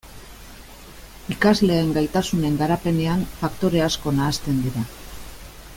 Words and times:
Ikasleen 1.35 1.91
gaitasunen 1.97 2.57
garapenean 2.63 3.23
faktore 3.43 3.87
asko 3.91 4.15
nahasten 4.23 4.65
dira. 4.67 4.87